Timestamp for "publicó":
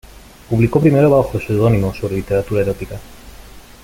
0.49-0.81